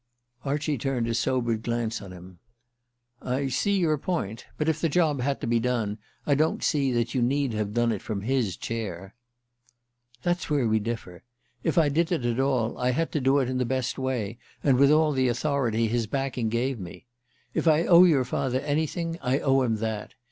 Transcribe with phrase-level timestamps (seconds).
[0.43, 2.39] Archie turned a sobered glance on him.
[3.21, 4.47] "I see your point.
[4.57, 7.75] But if the job had to be done I don't see that you need have
[7.75, 9.13] done it from his chair."
[10.23, 11.21] "There's where we differ.
[11.61, 14.39] If I did it at all I had to do it in the best way,
[14.63, 17.05] and with all the authority his backing gave me.
[17.53, 20.15] If I owe your father anything, I owe him that.